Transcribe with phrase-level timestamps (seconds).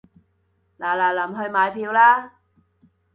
[0.79, 2.33] 嗱嗱臨去買票啦